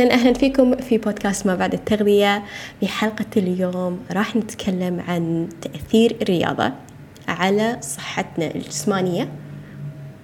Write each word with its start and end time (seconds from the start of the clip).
أهلا 0.00 0.14
أهلا 0.14 0.32
فيكم 0.32 0.76
في 0.76 0.98
بودكاست 0.98 1.46
ما 1.46 1.54
بعد 1.54 1.74
التغذية. 1.74 2.42
في 2.80 2.88
حلقة 2.88 3.26
اليوم 3.36 4.00
راح 4.12 4.36
نتكلم 4.36 5.00
عن 5.08 5.48
تأثير 5.62 6.16
الرياضة 6.22 6.72
على 7.28 7.76
صحتنا 7.80 8.54
الجسمانية 8.54 9.28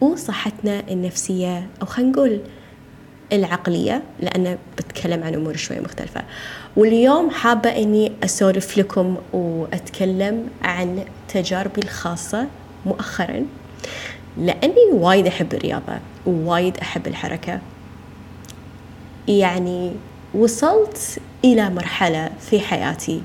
وصحتنا 0.00 0.82
النفسية 0.90 1.66
أو 1.82 1.86
خلينا 1.86 2.12
نقول 2.12 2.40
العقلية 3.32 4.02
لأن 4.20 4.58
بتكلم 4.78 5.24
عن 5.24 5.34
أمور 5.34 5.56
شوية 5.56 5.80
مختلفة. 5.80 6.22
واليوم 6.76 7.30
حابة 7.30 7.70
أني 7.70 8.12
أسولف 8.24 8.78
لكم 8.78 9.16
وأتكلم 9.32 10.48
عن 10.62 11.04
تجاربي 11.28 11.80
الخاصة 11.82 12.46
مؤخرا 12.86 13.46
لأني 14.38 14.90
وايد 14.92 15.26
أحب 15.26 15.54
الرياضة 15.54 15.98
ووايد 16.26 16.76
أحب 16.76 17.06
الحركة. 17.06 17.60
يعني 19.28 19.92
وصلت 20.34 21.18
إلى 21.44 21.70
مرحلة 21.70 22.30
في 22.50 22.60
حياتي 22.60 23.22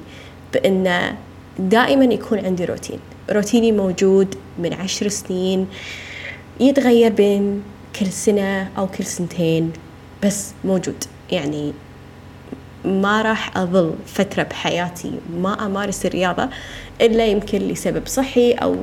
بأن 0.54 1.16
دائما 1.60 2.06
يكون 2.06 2.46
عندي 2.46 2.66
روتين. 2.66 3.00
روتيني 3.30 3.72
موجود 3.72 4.36
من 4.60 4.74
عشر 4.74 5.08
سنين 5.08 5.68
يتغير 6.60 7.12
بين 7.12 7.64
كل 8.00 8.08
سنة 8.08 8.70
أو 8.78 8.88
كل 8.88 9.06
سنتين 9.06 9.72
بس 10.24 10.52
موجود. 10.64 11.04
يعني 11.32 11.74
ما 12.86 13.22
راح 13.22 13.58
أظل 13.58 13.94
فترة 14.08 14.44
بحياتي 14.44 15.12
ما 15.38 15.66
أمارس 15.66 16.06
الرياضة 16.06 16.50
إلا 17.02 17.26
يمكن 17.26 17.58
لسبب 17.60 18.08
صحي 18.08 18.52
أو 18.52 18.76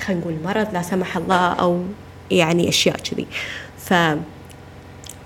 خلينا 0.00 0.20
نقول 0.20 0.36
مرض 0.44 0.72
لا 0.72 0.82
سمح 0.82 1.16
الله 1.16 1.52
أو 1.52 1.82
يعني 2.30 2.68
أشياء 2.68 2.96
كذي. 2.96 3.26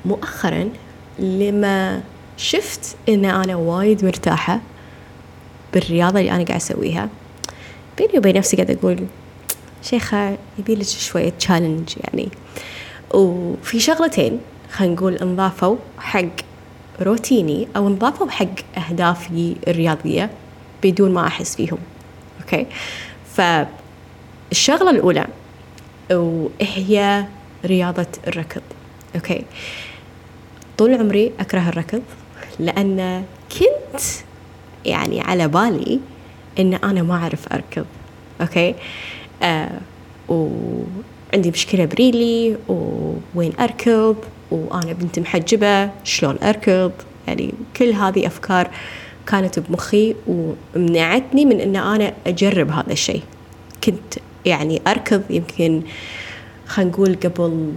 فمؤخرا 0.04 0.68
لما 1.18 2.02
شفت 2.36 2.96
إن 3.08 3.24
أنا 3.24 3.56
وايد 3.56 4.04
مرتاحة 4.04 4.60
بالرياضة 5.74 6.20
اللي 6.20 6.30
أنا 6.30 6.44
قاعد 6.44 6.50
أسويها 6.50 7.08
بيني 7.98 8.18
وبين 8.18 8.36
نفسي 8.36 8.56
قاعد 8.56 8.70
أقول 8.70 9.06
شيخة 9.82 10.38
يبي 10.58 10.74
لك 10.74 10.86
شوية 10.86 11.32
تشالنج 11.38 11.94
يعني. 12.04 12.28
وفي 13.14 13.80
شغلتين 13.80 14.40
خلينا 14.72 14.94
نقول 14.94 15.14
انضافوا 15.14 15.76
حق 15.98 16.28
روتيني 17.00 17.68
أو 17.76 17.88
انضافوا 17.88 18.30
حق 18.30 18.78
أهدافي 18.78 19.56
الرياضية 19.68 20.30
بدون 20.82 21.12
ما 21.12 21.26
أحس 21.26 21.56
فيهم. 21.56 21.78
okay؟ 22.40 22.66
فالشغلة 23.34 24.90
الأولى 24.90 25.26
وهي 26.10 27.24
رياضة 27.64 28.06
الركض. 28.26 28.62
okay؟ 29.14 29.44
طول 30.78 30.94
عمري 30.94 31.32
أكره 31.40 31.68
الركض 31.68 32.02
لأن 32.58 33.24
كنت 33.58 34.00
يعني 34.84 35.20
على 35.20 35.48
بالي 35.48 36.00
إن 36.58 36.74
أنا 36.74 37.02
ما 37.02 37.14
أعرف 37.14 37.52
أركض 37.52 37.86
okay؟ 38.40 38.74
آه 39.42 39.80
وعندي 40.28 41.50
مشكلة 41.50 41.84
بريلي 41.84 42.56
ووين 42.68 43.52
أركض؟ 43.60 44.16
وأنا 44.50 44.92
بنت 44.92 45.18
محجبة 45.18 45.90
شلون 46.04 46.36
أركض؟ 46.42 46.92
يعني 47.28 47.54
كل 47.76 47.92
هذه 47.92 48.26
أفكار 48.26 48.70
كانت 49.26 49.58
بمخي 49.58 50.14
ومنعتني 50.26 51.44
من 51.44 51.60
أن 51.60 51.76
أنا 51.76 52.12
أجرب 52.26 52.70
هذا 52.70 52.92
الشيء. 52.92 53.22
كنت 53.84 54.14
يعني 54.46 54.82
أركض 54.86 55.22
يمكن 55.30 55.82
خلينا 56.66 56.90
نقول 56.90 57.14
قبل 57.24 57.72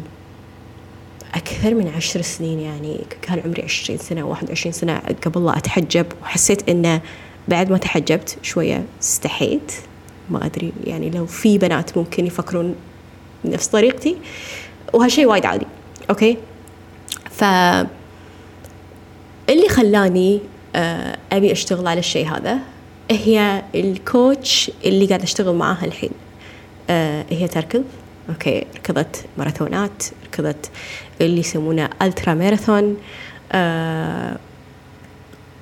أكثر 1.35 1.73
من 1.73 1.87
عشر 1.87 2.21
سنين 2.21 2.59
يعني 2.59 2.99
كان 3.21 3.41
عمري 3.45 3.63
عشرين 3.63 3.97
سنة 3.97 4.23
واحد 4.23 4.49
وعشرين 4.49 4.73
سنة 4.73 5.01
قبل 5.25 5.45
لا 5.45 5.57
أتحجب. 5.57 6.05
وحسيت 6.23 6.69
أنه 6.69 7.01
بعد 7.47 7.71
ما 7.71 7.77
تحجبت 7.77 8.37
شوية 8.41 8.85
استحيت. 9.01 9.71
ما 10.29 10.45
أدري 10.45 10.73
يعني 10.83 11.09
لو 11.09 11.25
في 11.25 11.57
بنات 11.57 11.97
ممكن 11.97 12.25
يفكرون 12.25 12.75
نفس 13.45 13.67
طريقتي. 13.67 14.17
وهالشيء 14.93 15.25
وايد 15.25 15.45
عادي 15.45 15.65
okay؟ 16.09 16.37
ف 17.31 17.43
اللي 19.49 19.69
خلاني 19.69 20.39
آه، 20.75 21.17
أبي 21.31 21.51
أشتغل 21.51 21.87
على 21.87 21.99
الشيء 21.99 22.27
هذا 22.27 22.59
هي 23.11 23.63
ال 23.75 23.91
coach 23.91 24.71
اللي 24.85 25.05
قاعد 25.05 25.21
أشتغل 25.21 25.55
معاها 25.55 25.85
الحين. 25.85 26.11
آه، 26.89 27.25
هي 27.29 27.47
تركض 27.47 27.83
okay 28.29 28.65
ركضت 28.75 29.25
ماراثونات 29.37 30.03
ركضت 30.25 30.69
اللي 31.21 31.39
يسمونه 31.39 31.89
ماراثون 32.33 32.97
آه، 33.51 34.37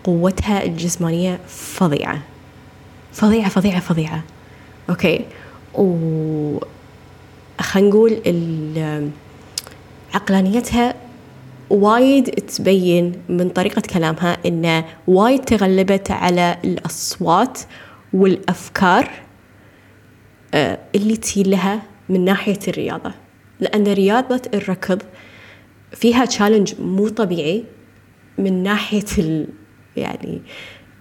قوتها 0.03 0.63
الجسمانية 0.63 1.39
فظيعة. 1.47 2.21
فظيعة 3.13 3.49
فظيعة 3.49 3.79
فظيعة. 3.79 4.23
okay. 4.89 5.25
و 5.73 6.57
خلينا 7.61 7.89
نقول 7.89 8.21
عقلانيتها 10.13 10.95
وايد 11.69 12.29
تبين 12.29 13.13
من 13.29 13.49
طريقة 13.49 13.81
كلامها 13.81 14.37
إنه 14.45 14.85
وايد 15.07 15.39
تغلبت 15.45 16.11
على 16.11 16.57
الأصوات 16.63 17.59
والأفكار 18.13 19.09
آه، 20.53 20.79
اللي 20.95 21.17
تجي 21.17 21.43
لها 21.43 21.81
من 22.09 22.25
ناحية 22.25 22.59
الرياضة. 22.67 23.11
لأن 23.59 23.83
رياضة 23.83 24.41
الركض 24.53 25.01
فيها 25.93 26.25
challenge 26.25 26.73
مو 26.79 27.07
طبيعي 27.09 27.63
من 28.37 28.63
ناحية 28.63 29.05
ال 29.17 29.47
يعني 29.97 30.41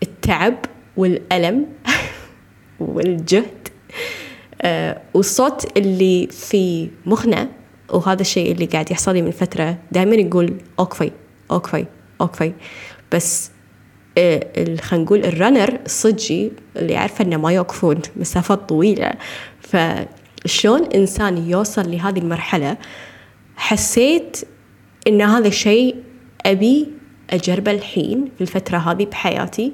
التعب 0.03 0.55
والألم 0.97 1.67
والجهد. 2.81 3.69
آه 4.63 5.01
والصوت 5.15 5.79
اللي 5.79 6.27
في 6.27 6.91
مخنا 7.07 7.49
وهذا 7.91 8.21
الشيء 8.21 8.53
اللي 8.53 8.67
قاعد 8.67 8.91
يحصل 8.91 9.15
لي 9.15 9.23
من 9.23 9.31
فترة 9.31 9.79
دائما 9.93 10.15
يقول 10.15 10.57
أوكفي 10.79 11.11
أوكفي 11.51 11.87
أوكفي 12.21 12.53
بس 13.13 13.51
آه 14.19 14.77
خلينا 14.81 15.05
نقول 15.05 15.25
الرنر 15.25 15.79
الصجي 15.87 16.53
اللي 16.77 16.97
عارفة 16.97 17.25
إنه 17.25 17.37
ما 17.37 17.53
يوقفون 17.53 18.01
مسافات 18.17 18.69
طويلة. 18.69 19.13
فشلون 19.61 20.83
إنسان 20.95 21.51
يوصل 21.51 21.91
لهذه 21.91 22.19
المرحلة؟ 22.19 22.77
حسيت 23.57 24.39
إن 25.07 25.23
هذا 25.23 25.49
الشيء 25.49 25.97
أبي 26.47 26.89
أجربه 27.31 27.71
الحين 27.71 28.29
في 28.37 28.41
الفترة 28.41 28.79
هذه 28.79 29.05
بحياتي 29.05 29.73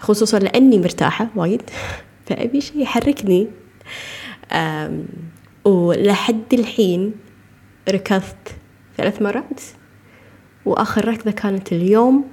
خصوصا 0.00 0.38
لأني 0.38 0.78
مرتاحة 0.78 1.28
وايد 1.36 1.62
فأبي 2.26 2.60
شيء 2.60 2.82
يحركني. 2.82 3.48
ولحد 5.64 6.42
الحين 6.52 7.12
ركضت 7.88 8.56
ثلاث 8.96 9.22
مرات 9.22 9.60
وآخر 10.64 11.08
ركضة 11.08 11.30
كانت 11.30 11.72
اليوم 11.72 12.24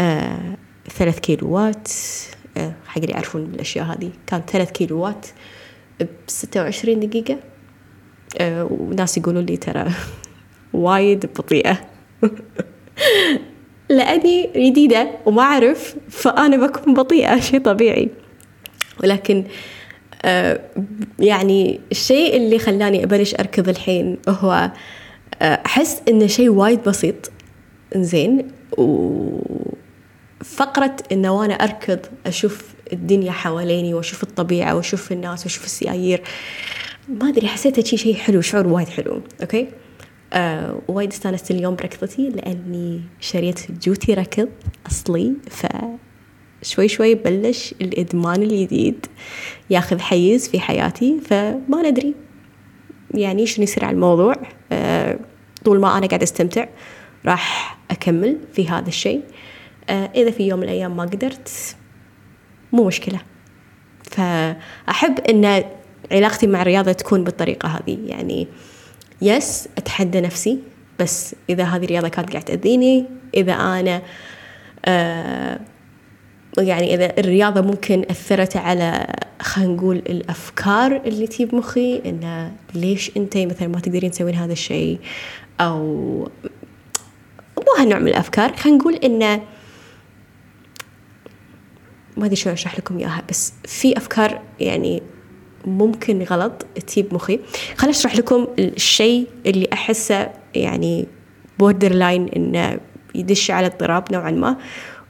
آه 0.00 0.56
ثلاث 0.90 1.18
كيلوات. 1.18 1.88
آه 2.56 2.74
حق 2.86 2.98
اللي 2.98 3.12
يعرفون 3.12 3.44
بالأشياء 3.44 3.84
هذه. 3.84 4.10
كانت 4.26 4.50
ثلاث 4.50 4.70
كيلوات 4.70 5.26
بستة 6.28 6.60
وعشرين 6.60 7.00
دقيقة. 7.00 7.36
آه 8.38 8.68
وناس 8.70 9.18
يقولوا 9.18 9.42
لي 9.42 9.56
ترى 9.56 9.92
وايد 10.74 11.26
بطيئة. 11.26 11.80
لأني 13.88 14.50
جديدة 14.56 15.10
وما 15.26 15.42
أعرف 15.42 15.96
فأنا 16.10 16.66
بكون 16.66 16.94
بطيئة 16.94 17.40
شيء 17.40 17.60
طبيعي. 17.60 18.08
ولكن 19.02 19.44
آه 20.24 20.60
يعني 21.18 21.80
الشيء 21.92 22.36
اللي 22.36 22.58
خلاني 22.58 23.04
أبلش 23.04 23.34
أركض 23.34 23.68
الحين 23.68 24.18
هو 24.28 24.70
آه 25.42 25.60
أحس 25.66 26.02
إنه 26.08 26.26
شيء 26.26 26.48
وايد 26.48 26.82
بسيط. 26.82 27.30
زين 27.96 28.48
وفقرة 30.40 30.96
إنه 31.12 31.32
وأنا 31.32 31.54
أركض 31.54 31.98
أشوف 32.26 32.74
الدنيا 32.92 33.32
حواليني 33.32 33.94
وأشوف 33.94 34.22
الطبيعة 34.22 34.74
وأشوف 34.76 35.12
الناس 35.12 35.42
وأشوف 35.42 35.64
السيايير. 35.64 36.22
ما 37.08 37.28
أدري 37.28 37.48
حسيت 37.48 37.86
شيء 37.86 37.98
شيء 37.98 38.14
حلو 38.14 38.40
شعور 38.40 38.66
وايد 38.66 38.88
حلو. 38.88 39.22
okay؟ 39.40 39.68
آه 40.34 40.80
وايد 40.88 41.12
استانست 41.12 41.50
اليوم 41.50 41.76
بركضتي 41.76 42.28
لأني 42.28 43.00
شريت 43.20 43.72
جوتي 43.82 44.14
ركض 44.14 44.48
أصلي 44.86 45.34
ف 45.50 45.66
شوي 46.62 46.88
شوي 46.88 47.14
بلش 47.14 47.74
الإدمان 47.80 48.42
الجديد 48.42 49.06
ياخذ 49.70 50.00
حيز 50.00 50.48
في 50.48 50.60
حياتي 50.60 51.20
فما 51.20 51.90
ندري 51.90 52.14
يعني 53.14 53.46
شنو 53.46 53.62
يصير 53.62 53.84
على 53.84 53.94
الموضوع. 53.94 54.34
آه 54.72 55.18
طول 55.64 55.80
ما 55.80 55.98
أنا 55.98 56.06
قاعدة 56.06 56.24
أستمتع 56.24 56.66
راح 57.26 57.78
أكمل 57.90 58.38
في 58.52 58.68
هذا 58.68 58.88
الشيء. 58.88 59.22
آه 59.88 60.10
إذا 60.14 60.30
في 60.30 60.48
يوم 60.48 60.58
من 60.58 60.64
الأيام 60.64 60.96
ما 60.96 61.02
قدرت 61.02 61.76
مو 62.72 62.84
مشكلة. 62.84 63.20
فأحب 64.02 65.18
أن 65.18 65.64
علاقتي 66.12 66.46
مع 66.46 66.62
الرياضة 66.62 66.92
تكون 66.92 67.24
بالطريقة 67.24 67.68
هذه 67.68 67.98
يعني 68.06 68.48
يس 69.24 69.68
أتحدى 69.78 70.20
نفسي 70.20 70.58
بس 71.00 71.34
إذا 71.50 71.64
هذه 71.64 71.84
الرياضة 71.84 72.08
كانت 72.08 72.30
قاعدة 72.30 72.46
تأذيني 72.46 73.06
إذا 73.34 73.52
أنا 73.52 74.02
آه 74.84 75.60
يعني 76.58 76.94
إذا 76.94 77.18
الرياضة 77.18 77.60
ممكن 77.60 78.04
أثرت 78.10 78.56
على 78.56 79.06
خلينا 79.40 79.72
نقول 79.72 79.96
الأفكار 79.96 80.96
اللي 80.96 81.26
تجي 81.26 81.44
بمخي 81.44 82.02
إنه 82.06 82.52
ليش 82.74 83.16
أنت 83.16 83.36
مثلا 83.36 83.68
ما 83.68 83.80
تقدرين 83.80 84.10
تسوين 84.10 84.34
هذا 84.34 84.52
الشيء؟ 84.52 84.98
أو 85.60 85.82
مو 87.58 87.72
هالنوع 87.78 87.98
من 87.98 88.08
الأفكار 88.08 88.56
خلينا 88.56 88.78
نقول 88.78 88.94
إنه 88.94 89.40
ما 92.16 92.26
أدري 92.26 92.36
شو 92.36 92.50
أشرح 92.50 92.78
لكم 92.78 92.98
إياها 92.98 93.22
بس 93.30 93.52
في 93.64 93.96
أفكار 93.96 94.42
يعني 94.60 95.02
ممكن 95.64 96.22
غلط 96.22 96.66
تجي 96.86 97.14
بمخي. 97.14 97.40
خليني 97.76 97.96
أشرح 97.96 98.16
لكم 98.16 98.46
الشيء 98.58 99.26
اللي 99.46 99.68
أحسه 99.72 100.30
يعني 100.54 101.06
borderline 101.58 102.28
إنه 102.28 102.78
يدش 103.14 103.50
على 103.50 103.66
اضطراب 103.66 104.12
نوعا 104.12 104.30
ما 104.30 104.56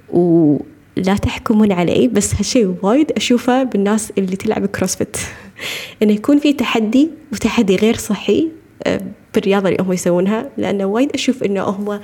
ولا 0.09 1.17
تحكمون 1.23 1.73
علي 1.73 2.09
بس 2.09 2.35
هالشيء 2.35 2.75
وايد 2.83 3.13
أشوفه 3.13 3.63
بالناس 3.63 4.13
اللي 4.19 4.37
تلعب 4.37 4.67
CrossFit 4.67 5.17
إنه 6.03 6.13
يكون 6.13 6.39
في 6.39 6.53
تحدي 6.53 7.11
وتحدي 7.33 7.77
غير 7.77 7.97
صحي 7.97 8.49
آه، 8.87 9.01
بالرياضة 9.35 9.69
اللي 9.69 9.83
هم 9.83 9.93
يسوونها 9.93 10.51
لأنه 10.57 10.85
وايد 10.85 11.11
أشوف 11.15 11.43
إنه 11.43 11.63
هم 11.63 12.01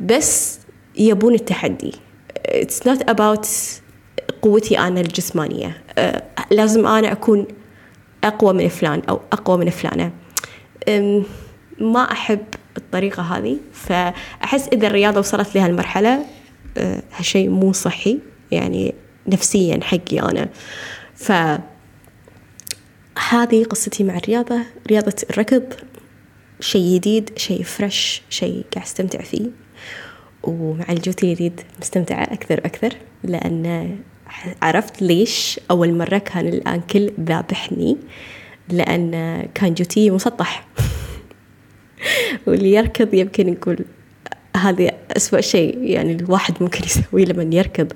بس 0.00 0.58
يبون 0.96 1.34
التحدي. 1.34 1.92
It's 2.48 2.80
not 2.88 3.10
about 3.10 3.46
قوتي 4.42 4.78
أنا 4.78 5.00
الجسمانية. 5.00 5.82
أه 5.98 6.22
لازم 6.50 6.86
أنا 6.86 7.12
أكون 7.12 7.46
أقوى 8.24 8.54
من 8.54 8.68
فلان 8.68 9.02
أو 9.08 9.20
أقوى 9.32 9.58
من 9.58 9.70
فلانة. 9.70 10.12
ما 11.80 12.12
أحب 12.12 12.44
الطريقة 12.76 13.22
هذه 13.22 13.56
فأحس 13.72 14.68
إذا 14.68 14.86
الرياضة 14.86 15.18
وصلت 15.18 15.54
لهالمرحلة 15.54 16.24
أه 16.78 17.02
هالشيء 17.16 17.48
مو 17.48 17.72
صحي 17.72 18.18
يعني 18.50 18.94
نفسيا 19.26 19.80
حقي 19.82 20.20
أنا. 20.20 20.48
ف 21.14 21.32
هذه 23.30 23.64
قصتي 23.64 24.04
مع 24.04 24.16
الرياضة 24.16 24.60
رياضة 24.86 25.16
الركض 25.30 25.64
شيء 26.60 26.94
جديد 26.94 27.38
شيء 27.38 27.62
فريش 27.62 28.22
شيء 28.30 28.64
قاعد 28.74 28.86
أستمتع 28.86 29.22
فيه. 29.22 29.50
ومع 30.42 30.84
الجوتي 30.88 31.26
الجديد 31.26 31.60
مستمتعة 31.80 32.22
أكثر 32.22 32.60
وأكثر 32.64 32.94
لأن 33.24 33.96
عرفت 34.62 35.02
ليش 35.02 35.60
أول 35.70 35.94
مرة 35.94 36.18
كان 36.18 36.48
الأنكل 36.48 37.12
ذابحني؟ 37.20 37.96
لأن 38.68 39.12
كان 39.54 39.74
جوتي 39.74 40.10
مسطح. 40.10 40.66
واللي 42.46 42.72
يركض 42.72 43.14
يمكن 43.14 43.52
نقول 43.52 43.84
هذا 44.56 44.90
أسوأ 45.16 45.40
شيء 45.40 45.82
يعني 45.82 46.12
الواحد 46.12 46.54
ممكن 46.62 46.84
يسويه 46.84 47.24
لما 47.24 47.56
يركض. 47.56 47.92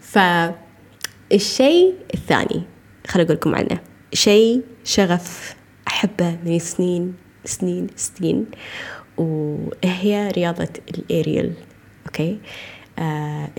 فالشيء 0.00 1.94
الثاني 2.14 2.62
خليني 3.06 3.26
أقول 3.26 3.36
لكم 3.36 3.54
عنه. 3.54 3.78
شيء 4.12 4.62
شغف 4.84 5.54
أحبه 5.88 6.38
من 6.44 6.58
سنين 6.58 7.14
سنين 7.44 7.86
سنين. 7.96 8.46
وهي 9.16 10.28
رياضة 10.28 10.68
ال 10.90 10.99
aerial 10.99 11.52
okay؟ 12.06 12.38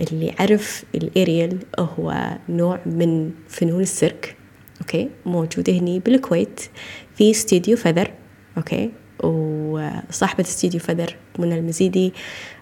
اللي 0.00 0.34
عرف 0.38 0.84
الإيريل 0.94 1.58
هو 1.78 2.38
نوع 2.48 2.80
من 2.86 3.30
فنون 3.48 3.82
السيرك 3.82 4.36
okay؟ 4.80 5.10
موجودة 5.26 5.72
هني 5.72 5.98
بالكويت 5.98 6.60
في 7.16 7.30
استديو 7.30 7.76
Feather 7.76 8.10
okay؟ 8.56 8.90
وصاحبة 9.22 10.44
استديو 10.44 10.80
Feather 10.80 11.16
منى 11.38 11.54
المزيدي 11.54 12.12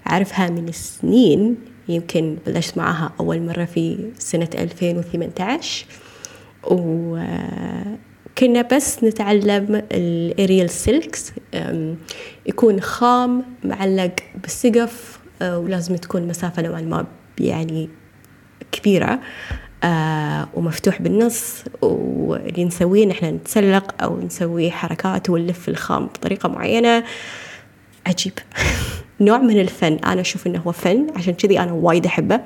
أعرفها 0.06 0.50
من 0.50 0.72
سنين 0.72 1.56
يمكن 1.88 2.36
بلشت 2.46 2.78
معها 2.78 3.12
أول 3.20 3.42
مرة 3.42 3.64
في 3.64 4.10
سنة 4.18 4.48
2018 4.54 5.86
وكنا 6.64 8.62
بس 8.72 9.04
نتعلم 9.04 9.82
الأريال 9.92 10.70
سيلكس 10.70 11.32
يكون 12.46 12.80
خام 12.80 13.44
معلق 13.64 14.14
بالسقف 14.42 15.18
آه، 15.18 15.21
ولازم 15.42 15.96
تكون 15.96 16.28
مسافة 16.28 16.62
نوعا 16.62 16.80
ما 16.80 17.06
يعني 17.38 17.88
كبيرة 18.72 19.20
آه 19.84 20.48
ومفتوح 20.54 21.02
بالنص 21.02 21.64
واللي 21.82 22.64
نسويه 22.64 23.06
نحن 23.06 23.26
نتسلق 23.26 24.02
أو 24.02 24.20
نسوي 24.20 24.70
حركات 24.70 25.30
ونلف 25.30 25.68
الخام 25.68 26.06
بطريقة 26.06 26.48
معينة. 26.48 27.04
عجيب. 28.06 28.32
نوع 29.20 29.38
من 29.38 29.60
الفن. 29.60 29.92
أنا 29.92 30.20
أشوف 30.20 30.46
إنه 30.46 30.58
هو 30.58 30.72
فن 30.72 31.06
عشان 31.16 31.34
كذي 31.34 31.60
أنا 31.60 31.72
وايد 31.72 32.06
أحبه. 32.06 32.40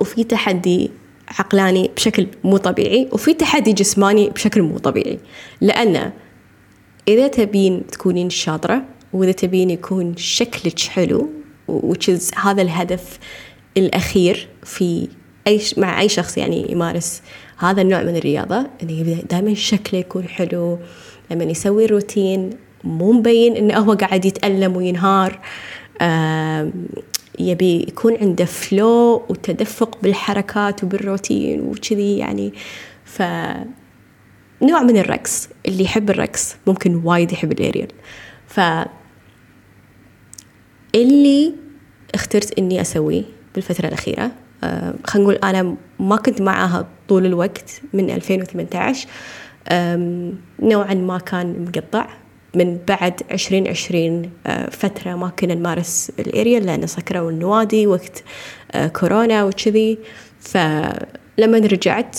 وفي 0.00 0.24
تحدي 0.28 0.90
عقلاني 1.38 1.90
بشكل 1.96 2.26
مو 2.44 2.56
طبيعي 2.56 3.08
وفي 3.12 3.34
تحدي 3.34 3.72
جسماني 3.72 4.30
بشكل 4.30 4.62
مو 4.62 4.78
طبيعي. 4.78 5.18
لأن 5.60 6.12
إذا 7.08 7.28
تبين 7.28 7.86
تكونين 7.86 8.30
شاطرة 8.30 8.84
وإذا 9.12 9.32
تبين 9.32 9.70
يكون 9.70 10.16
شكلك 10.16 10.80
حلو 10.80 11.28
which 11.68 12.38
هذا 12.38 12.62
الهدف 12.62 13.18
الأخير 13.76 14.48
في 14.64 15.08
أي 15.46 15.60
مع 15.76 16.00
أي 16.00 16.08
شخص 16.08 16.38
يعني 16.38 16.72
يمارس 16.72 17.22
هذا 17.58 17.82
النوع 17.82 18.02
من 18.02 18.16
الرياضة 18.16 18.66
إنه 18.82 19.22
دائما 19.30 19.54
شكله 19.54 20.00
يكون 20.00 20.28
حلو 20.28 20.78
لما 21.30 21.44
يسوي 21.44 21.86
روتين 21.86 22.50
مو 22.84 23.12
مبين 23.12 23.56
إنه 23.56 23.78
هو 23.78 23.92
قاعد 23.92 24.24
يتألم 24.24 24.76
وينهار 24.76 25.40
يبي 27.38 27.82
يكون 27.88 28.16
عنده 28.20 28.44
فلو 28.44 29.22
وتدفق 29.28 29.98
بالحركات 30.02 30.84
وبالروتين 30.84 31.60
وكذي 31.60 32.18
يعني. 32.18 32.52
ف 33.04 33.22
نوع 34.62 34.82
من 34.82 34.96
الرقص 34.96 35.48
اللي 35.68 35.84
يحب 35.84 36.10
الرقص 36.10 36.56
ممكن 36.66 37.00
وايد 37.04 37.32
يحب 37.32 37.52
الأريال. 37.52 37.88
ف 38.46 38.60
اللي 40.94 41.52
اخترت 42.14 42.58
إني 42.58 42.80
أسويه 42.80 43.22
بالفترة 43.54 43.86
الأخيرة. 43.86 44.30
أه 44.64 44.94
خلينا 45.04 45.28
نقول 45.28 45.40
أنا 45.44 45.76
ما 45.98 46.16
كنت 46.16 46.40
معاها 46.40 46.88
طول 47.08 47.26
الوقت 47.26 47.80
من 47.92 48.10
2018 48.10 49.08
نوعا 50.62 50.94
ما 50.94 51.18
كان 51.18 51.64
مقطع. 51.64 52.06
من 52.54 52.78
بعد 52.88 53.20
2020 53.30 54.30
أه 54.46 54.70
فترة 54.70 55.14
ما 55.14 55.28
كنا 55.28 55.54
نمارس 55.54 56.12
الاريال 56.18 56.66
لأن 56.66 56.86
سكروا 56.86 57.30
النوادي 57.30 57.86
وقت 57.86 58.24
أه 58.72 58.86
كورونا 58.86 59.44
وكذي. 59.44 59.98
فلما 60.40 61.58
رجعت 61.58 62.18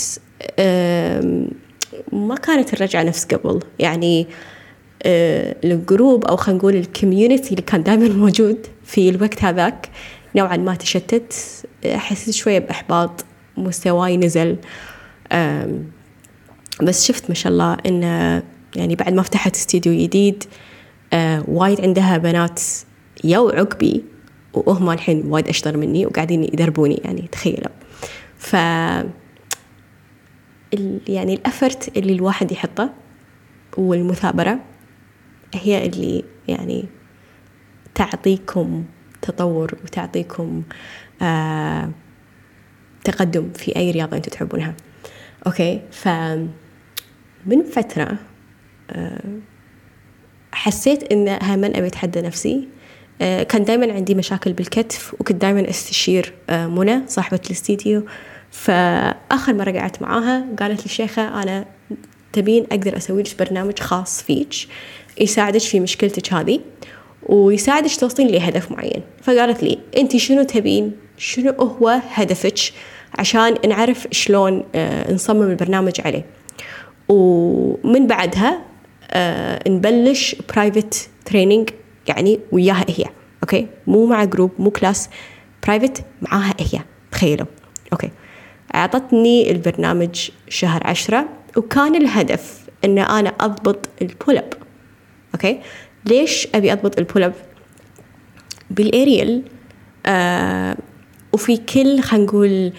ما 2.12 2.36
كانت 2.36 2.74
الرجعة 2.74 3.04
نفس 3.04 3.26
قبل. 3.26 3.60
يعني 3.80 4.22
آه، 4.22 4.26
ال 5.06 5.26
group 5.26 6.26
أو 6.26 6.36
خلينا 6.36 6.60
نقول 6.60 6.76
ال 6.76 6.83
community 6.83 7.50
اللي 7.50 7.62
كان 7.62 7.84
دائما 7.84 8.08
موجود 8.08 8.68
في 8.84 9.10
الوقت 9.10 9.44
هذاك 9.44 9.90
نوعا 10.36 10.58
ما 10.58 10.76
تشتت. 10.76 11.34
حسيت 11.86 12.34
شوية 12.34 12.60
بإحباط 12.60 13.26
مستواي 13.58 14.18
نزل. 14.18 14.58
بس 16.82 17.08
شفت 17.08 17.30
ما 17.30 17.36
شاء 17.36 17.52
الله 17.52 17.78
إن 17.86 18.04
يعني 18.76 18.96
بعد 18.96 19.14
ما 19.14 19.22
فتحت 19.22 19.56
استديو 19.56 19.94
جديد 19.94 20.44
آه، 21.14 21.44
وايد 21.48 21.82
عندها 21.82 22.18
بنات 22.18 22.62
يو 23.24 23.50
عقبي 23.50 24.04
وهم 24.54 24.90
الحين 24.90 25.24
وايد 25.26 25.48
أشطر 25.48 25.78
مني 25.78 26.06
وقاعدين 26.06 26.44
يدربوني 26.44 27.02
يعني 27.06 27.30
تخيلوا. 27.32 27.72
ف 28.38 28.54
يعني 31.08 31.34
الافرت 31.34 31.98
اللي 31.98 32.14
الواحد 32.14 32.52
يحطه 32.52 32.90
والمثابرة 33.78 34.60
هي 35.56 35.86
اللي 35.86 36.24
يعني 36.48 36.86
تعطيكم 37.96 38.86
تطور 39.22 39.78
وتعطيكم 39.84 40.64
آه 41.22 41.90
تقدم 43.04 43.50
في 43.56 43.76
أي 43.76 43.92
رياضة 43.92 44.18
أنتم 44.18 44.32
تحبونها. 44.32 44.74
أوكي؟ 45.48 45.82
ف 45.92 46.08
من 47.46 47.64
فترة 47.72 48.18
آه 48.92 49.40
حسيت 50.52 51.12
إن 51.12 51.28
هم 51.28 51.64
أبي 51.66 51.88
أتحدى 51.88 52.22
نفسي. 52.22 52.68
آه 53.22 53.44
كان 53.44 53.64
دائما 53.64 53.94
عندي 53.94 54.16
مشاكل 54.16 54.54
بالكتف 54.54 55.14
وكنت 55.14 55.42
دائما 55.42 55.70
أستشير 55.70 56.34
آه 56.50 56.68
منى 56.68 57.02
صاحبة 57.08 57.40
الاستديو. 57.46 58.06
فآخر 58.52 59.54
مرة 59.54 59.72
قعدت 59.72 60.02
معاها 60.02 60.46
قالت 60.60 60.82
لي 60.84 60.90
شيخة 60.90 61.44
أنا 61.44 61.66
تبين 62.34 62.66
أقدر 62.72 62.98
أسوي 62.98 63.24
لك 63.24 63.40
برنامج 63.40 63.80
خاص 63.80 64.24
فيك. 64.24 64.54
يساعدك 65.22 65.62
في 65.62 65.80
مشكلتك 65.80 66.34
هذه 66.34 66.60
ويساعدك 67.26 67.96
توصلين 67.96 68.28
لهدف 68.28 68.72
معين. 68.72 69.02
فقالت 69.22 69.64
لي 69.64 69.80
انت 69.98 70.18
شنو 70.18 70.44
تبين؟ 70.44 70.92
شنو 71.18 71.52
هو 71.52 72.02
هدفك 72.12 72.60
عشان 73.20 73.56
نعرف 73.68 74.08
شلون 74.12 74.64
آه، 74.76 75.14
نصمم 75.14 75.44
البرنامج 75.44 76.02
عليه؟ 76.06 76.26
ومن 77.10 78.08
بعدها 78.08 78.62
آه 79.12 79.70
نبلش 79.70 80.36
private 80.54 81.10
training 81.26 81.70
يعني 82.08 82.40
وياها 82.52 82.86
هي 82.90 83.06
okay؟ 83.44 83.68
مو 83.88 84.06
مع 84.06 84.24
group 84.24 84.52
مو 84.60 84.72
class 84.72 85.10
private 85.68 86.04
معاها 86.22 86.54
هي 86.60 86.80
تخيلوا. 87.12 87.48
okay. 87.94 88.12
أعطتني 88.76 89.52
البرنامج 89.52 90.30
شهر 90.50 90.88
عشرة 90.88 91.26
وكان 91.58 91.96
الهدف 91.96 92.60
إن 92.86 92.98
أنا 93.00 93.34
أضبط 93.40 93.90
ال 94.02 94.09
pull 94.09 94.38
up 94.38 94.54
okay؟ 95.34 95.60
ليش 96.06 96.48
أبي 96.56 96.74
أضبط 96.74 96.98
ال 97.00 97.04
pull 97.04 97.24
up 97.24 97.34
بال 98.72 98.90
aerial 98.90 99.44
آه 100.06 100.78
وفي 101.34 101.58
كل 101.58 102.02
خلينا 102.02 102.26
نقول 102.26 102.74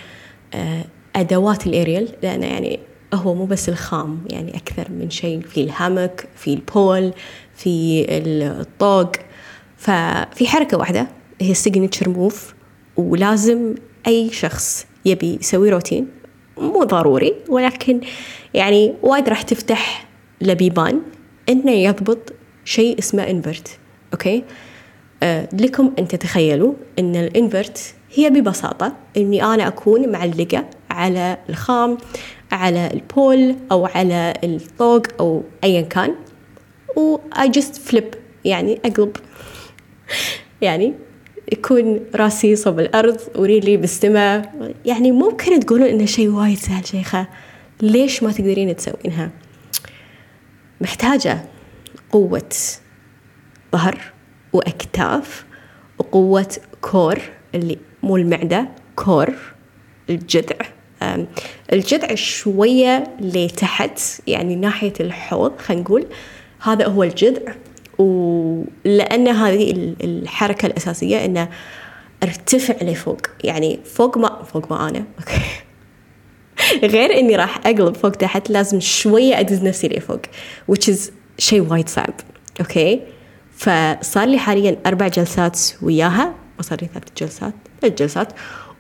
آه 0.55 0.85
أدوات 1.17 1.67
الاريال 1.67 2.09
لأنه 2.23 2.47
يعني 2.47 2.79
هو 3.15 3.35
مو 3.35 3.45
بس 3.45 3.69
الخام 3.69 4.25
يعني 4.31 4.57
أكثر 4.57 4.91
من 4.91 5.11
شيء. 5.11 5.41
في 5.41 5.61
ال 5.61 5.69
hammock 5.69 6.29
في 6.37 6.55
ال 6.55 6.66
pole 6.66 7.13
في 7.55 8.07
الطوق. 8.09 9.13
ففي 9.77 10.47
حركة 10.47 10.77
واحدة 10.77 11.07
هي 11.41 11.51
ال 11.51 11.57
signature 11.57 12.09
move 12.09 12.55
ولازم 12.97 13.75
أي 14.07 14.31
شخص 14.33 14.87
يبي 15.05 15.39
يسوي 15.41 15.71
روتين 15.71 16.09
مو 16.59 16.85
ضروري 16.85 17.35
ولكن 17.49 18.01
يعني 18.55 18.95
وايد 19.03 19.29
راح 19.29 19.43
تفتح 19.43 20.07
لبيبان 20.41 21.01
إنه 21.49 21.73
يضبط 21.73 22.33
شيء 22.65 22.99
اسمه 22.99 23.31
invert 23.31 23.79
okay؟ 24.13 24.45
آه 25.23 25.49
لكم 25.53 25.95
أن 25.99 26.09
تتخيلوا 26.09 26.75
أن 26.99 27.17
ال 27.17 27.28
invert 27.28 27.95
هي 28.15 28.31
ببساطة 28.31 28.93
إني 29.17 29.45
أنا 29.45 29.69
أكون 29.69 30.09
معلقة 30.13 30.65
على 30.91 31.39
الخام 31.49 31.99
على 32.53 32.91
ال 32.95 33.07
pole 33.07 33.57
أو 33.73 33.87
على 33.87 34.35
الطوق 34.45 35.03
أو 35.21 35.43
ايا 35.65 35.81
كان 35.81 36.15
و 36.97 37.19
I 37.35 37.49
just 37.49 37.91
flip 37.91 38.17
يعني 38.45 38.81
أقلب. 38.85 39.17
يعني 40.63 40.95
يكون 41.53 42.01
راسي 42.15 42.57
صوب 42.57 42.81
الأرض 42.81 43.21
وريلي 43.37 43.77
بالسماء 43.77 44.55
يعني 44.85 45.13
ممكن 45.13 45.61
تقولون 45.61 45.89
إنه 45.89 46.05
شيء 46.05 46.29
وايد 46.29 46.59
سهل 46.59 46.87
شيخة. 46.87 47.29
ليش 47.83 48.23
ما 48.23 48.33
تقدرين 48.33 48.77
تسوينها؟ 48.77 49.31
محتاجة. 50.81 51.45
قوة 52.15 52.55
ظهر 53.73 53.99
وأكتاف 54.53 55.45
وقوة 55.99 56.57
كور 56.81 57.19
اللي 57.55 57.79
مو 58.03 58.17
المعدة 58.17 58.69
كور 58.97 59.35
الجذع. 60.11 60.57
الجذع 61.73 62.15
شوية 62.15 63.17
لتحت 63.21 64.01
يعني 64.27 64.57
ناحية 64.57 64.93
الحوض 65.01 65.59
خلينا 65.59 65.83
نقول. 65.83 66.07
هذا 66.63 66.87
هو 66.87 67.03
الجذع. 67.03 67.55
ولأن 67.99 69.29
هذه 69.29 69.95
الحركة 70.01 70.67
الأساسية 70.67 71.25
أنه 71.25 71.49
ارتفع 72.23 72.75
لفوق. 72.83 73.21
يعني 73.45 73.81
فوق 73.85 74.19
ما 74.19 74.43
فوق 74.43 74.73
ما 74.73 74.89
أنا. 74.89 75.05
okay. 75.19 75.43
غير 76.95 77.19
إني 77.19 77.37
راح 77.37 77.67
أقلب 77.67 77.97
فوق 77.97 78.11
تحت 78.11 78.51
لازم 78.51 78.81
شوية 78.81 79.41
أدز 79.41 79.63
نفسي 79.63 79.89
لفوق. 79.89 80.21
Which 80.73 80.89
is 80.89 81.11
شيء 81.39 81.61
وايد 81.61 81.89
صعب. 81.89 82.15
okay؟ 82.61 83.01
فصار 83.57 84.25
لي 84.25 84.39
حاليا 84.39 84.77
أربع 84.87 85.09
جلسات 85.09 85.61
وياها. 85.83 86.35
وصار 86.59 86.79
لي 86.83 86.89
ثلاث 86.95 87.05
جلسات 87.17 87.55
ثلاث 87.81 87.95
جلسات. 87.95 88.33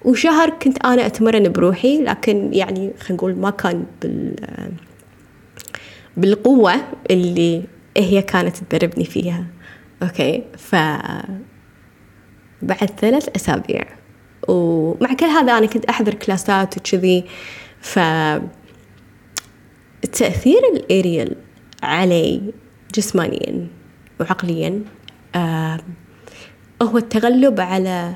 وشهر 0.05 0.51
كنت 0.51 0.85
أنا 0.85 1.07
أتمرن 1.07 1.53
بروحي 1.53 2.03
لكن 2.03 2.55
يعني 2.55 2.93
خلينا 3.01 3.15
نقول 3.15 3.37
ما 3.37 3.51
كان 3.51 3.85
بال 4.03 4.35
بالقوة 6.17 6.75
اللي 7.11 7.63
هي 7.97 8.23
كانت 8.23 8.57
تدربني 8.57 9.05
فيها. 9.05 9.47
أوكي؟ 10.03 10.45
ف 10.59 10.75
بعد 12.63 12.91
ثلاث 13.01 13.29
أسابيع. 13.37 13.85
ومع 14.49 15.15
كل 15.15 15.27
هذا 15.27 15.59
أنا 15.59 15.67
كنت 15.67 15.85
أحضر 15.85 16.15
كلاسات 16.15 16.77
وكذي. 16.77 17.25
ف 17.81 17.99
تأثير 20.13 20.61
الأريال 20.75 21.37
علي 21.85 22.41
جسمانيا 22.95 23.67
وعقليا 24.21 24.83
آه 25.35 25.81
هو 26.83 26.99
التغلب 26.99 27.61
على 27.61 28.15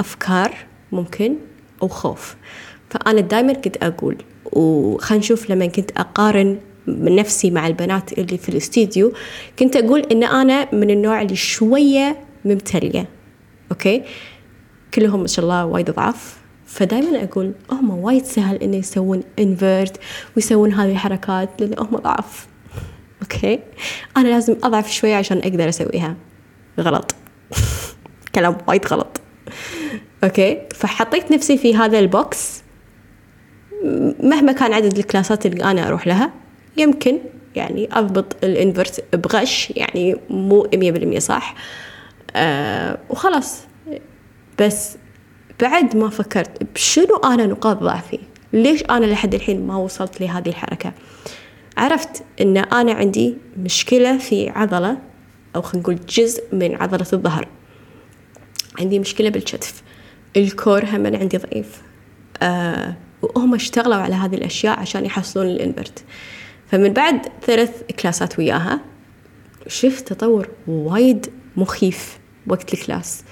أفكار 0.00 0.54
ممكن 0.92 1.36
أو 1.82 1.88
خوف. 1.88 2.36
فأنا 2.90 3.20
دائما 3.20 3.52
كنت 3.52 3.76
أقول 3.76 4.16
وخلينا 4.52 5.24
نشوف 5.24 5.50
لما 5.50 5.66
كنت 5.66 5.90
أقارن 5.90 6.58
من 6.86 7.16
نفسي 7.16 7.50
مع 7.50 7.66
البنات 7.66 8.18
اللي 8.18 8.38
في 8.38 8.48
الاستديو 8.48 9.12
كنت 9.58 9.76
أقول 9.76 10.00
إن 10.00 10.24
أنا 10.24 10.74
من 10.74 10.90
النوع 10.90 11.22
اللي 11.22 11.36
شوية 11.36 12.16
ممتلية 12.44 13.08
okay؟ 13.70 14.02
كلهم 14.94 15.20
ما 15.20 15.26
شاء 15.26 15.44
الله 15.44 15.66
وايد 15.66 15.90
ضعاف 15.90 16.36
فدائما 16.66 17.24
أقول 17.24 17.52
هم 17.70 17.90
وايد 17.90 18.24
سهل 18.24 18.56
إنه 18.56 18.76
يسوون 18.76 19.22
invert 19.38 20.00
ويسوون 20.36 20.72
هذه 20.72 20.90
الحركات 20.90 21.48
لأن 21.60 21.74
هم 21.78 21.96
ضعاف 21.96 22.46
okay. 23.22 23.60
أنا 24.16 24.28
لازم 24.28 24.56
أضعف 24.62 24.92
شوية 24.92 25.16
عشان 25.16 25.38
أقدر 25.38 25.68
أسويها. 25.68 26.16
غلط. 26.80 27.14
كلام 28.34 28.56
وايد 28.68 28.86
غلط. 28.86 29.20
okay. 30.24 30.62
فحطيت 30.74 31.32
نفسي 31.32 31.58
في 31.58 31.76
هذا 31.76 31.98
ال 31.98 32.11
box. 32.11 32.62
مهما 34.22 34.52
كان 34.52 34.72
عدد 34.72 34.98
الكلاسات 34.98 35.46
اللي 35.46 35.64
أنا 35.64 35.88
أروح 35.88 36.06
لها 36.06 36.30
يمكن 36.76 37.18
يعني 37.56 37.88
أضبط 37.92 38.44
ال 38.44 38.54
invert 38.54 39.16
بغش 39.16 39.72
يعني 39.76 40.16
مو 40.30 40.68
مية 40.74 40.92
بالمية 40.92 41.18
صح. 41.18 41.54
آه 42.36 42.98
وخلاص. 43.10 43.60
بس 44.58 44.96
بعد 45.60 45.96
ما 45.96 46.08
فكرت 46.08 46.62
بشنو 46.74 47.16
أنا 47.24 47.46
نقاط 47.46 47.76
ضعفي؟ 47.76 48.18
ليش 48.52 48.82
أنا 48.90 49.06
لحد 49.06 49.34
الحين 49.34 49.66
ما 49.66 49.76
وصلت 49.76 50.20
لهذه 50.20 50.48
الحركة؟ 50.48 50.92
عرفت 51.76 52.22
أن 52.40 52.56
أنا 52.56 52.92
عندي 52.92 53.36
مشكلة 53.56 54.18
في 54.18 54.48
عضلة 54.48 54.98
أو 55.56 55.62
خلينا 55.62 55.82
نقول 55.82 56.06
جزء 56.06 56.54
من 56.54 56.74
عضلة 56.74 57.06
الظهر. 57.12 57.48
عندي 58.78 58.98
مشكلة 58.98 59.28
بالكتف. 59.28 59.82
الكور 60.36 60.84
هم 60.84 61.06
عندي 61.06 61.36
ضعيف. 61.36 61.82
آه 62.42 62.96
وهم 63.22 63.54
اشتغلوا 63.54 63.96
على 63.96 64.14
هذه 64.14 64.34
الأشياء 64.34 64.80
عشان 64.80 65.04
يحصلون 65.04 65.46
الإنفرت. 65.46 66.04
فمن 66.70 66.92
بعد 66.92 67.20
ثلاث 67.42 67.82
كلاسات 68.00 68.38
وياها 68.38 68.80
شفت 69.66 70.12
تطور 70.12 70.48
وايد 70.66 71.26
مخيف 71.56 72.18
وقت 72.46 72.74
الكلاس. 72.74 73.24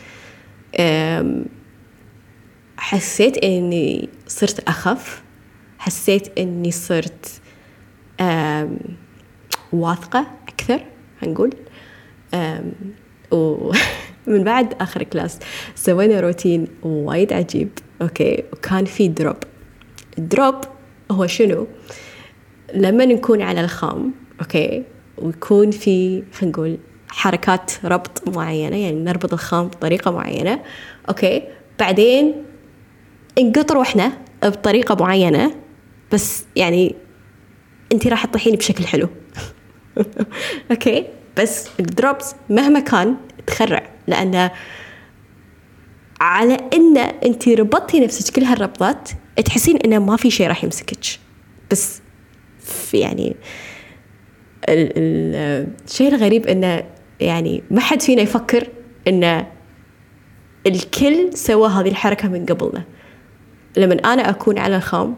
حسيت 2.76 3.38
إني 3.38 4.08
صرت 4.26 4.68
أخف 4.68 5.22
حسيت 5.78 6.38
إني 6.38 6.70
صرت 6.70 7.40
واثقة 9.72 10.26
أكثر 10.48 10.80
هنقول. 11.22 11.50
ومن 13.30 14.44
بعد 14.50 14.74
آخر 14.80 15.02
class 15.02 15.38
سوينا 15.74 16.20
روتين 16.20 16.68
وايد 16.82 17.32
عجيب. 17.32 17.68
okay 18.02 18.44
وكان 18.52 18.84
في 18.84 19.08
drop 19.08 19.36
ال 20.18 20.25
drop 20.25 20.54
هو 21.10 21.26
شنو؟ 21.26 21.66
لما 22.74 23.04
نكون 23.04 23.42
على 23.42 23.60
الخام 23.60 24.12
okay 24.40 24.82
ويكون 25.18 25.70
في 25.70 26.22
خلينا 26.32 26.52
نقول 26.52 26.78
حركات 27.08 27.72
ربط 27.84 28.28
معينة 28.28 28.76
يعني 28.76 29.00
نربط 29.00 29.32
الخام 29.32 29.66
بطريقة 29.66 30.10
معينة 30.10 30.60
okay. 31.08 31.42
بعدين 31.78 32.34
نقط 33.38 33.72
روحنا 33.72 34.12
بطريقة 34.42 35.04
معينة 35.04 35.54
بس 36.12 36.44
يعني 36.56 36.94
انت 37.92 38.06
راح 38.06 38.26
تطيحين 38.26 38.54
بشكل 38.56 38.86
حلو. 38.86 39.08
okay؟ 40.70 41.06
بس 41.36 41.68
ال 41.80 41.89
drops 41.89 42.34
مهما 42.50 42.80
كان 42.80 43.16
تخرع 43.46 43.90
لأن 44.06 44.50
على 46.20 46.56
إن 46.72 46.96
انت 46.98 47.48
ربطتي 47.48 48.00
نفسك 48.00 48.34
كل 48.34 48.42
هالربطات 48.42 49.08
تحسين 49.44 49.76
إنه 49.76 49.98
ما 49.98 50.16
في 50.16 50.30
شيء 50.30 50.48
راح 50.48 50.64
يمسكك. 50.64 51.18
بس 51.70 52.00
في 52.60 52.98
يعني 52.98 53.36
الشيء 54.68 56.14
الغريب 56.14 56.46
إنه 56.46 56.84
يعني 57.20 57.62
ما 57.70 57.80
حد 57.80 58.02
فينا 58.02 58.22
يفكر 58.22 58.68
انه 59.08 59.46
الكل 60.66 61.30
سوى 61.34 61.68
هذه 61.68 61.88
الحركة 61.88 62.28
من 62.28 62.46
قبلنا. 62.46 62.84
لما 63.76 63.94
أنا 63.94 64.30
أكون 64.30 64.58
على 64.58 64.76
الخام 64.76 65.16